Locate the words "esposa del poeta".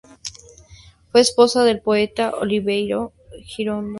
1.21-2.31